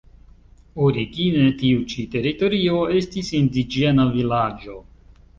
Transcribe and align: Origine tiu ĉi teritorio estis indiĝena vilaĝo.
Origine 0.85 1.43
tiu 1.59 1.83
ĉi 1.91 2.05
teritorio 2.15 2.79
estis 3.01 3.29
indiĝena 3.41 4.07
vilaĝo. 4.17 4.79